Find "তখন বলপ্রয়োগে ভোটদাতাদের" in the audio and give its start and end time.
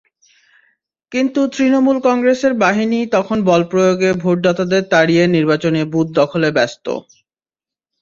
3.15-4.83